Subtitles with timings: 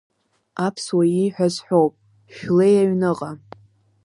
[0.65, 1.93] Аԥсуа ииҳәаз ҳәоуп,
[2.33, 3.31] шәлеи аҩныҟа.